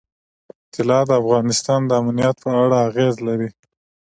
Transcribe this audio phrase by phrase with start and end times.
[0.73, 3.49] طلا د افغانستان د امنیت په اړه هم اغېز لري.